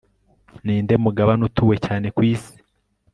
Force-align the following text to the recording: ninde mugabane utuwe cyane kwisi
ninde 0.63 0.93
mugabane 1.03 1.41
utuwe 1.49 1.75
cyane 1.85 2.07
kwisi 2.15 2.53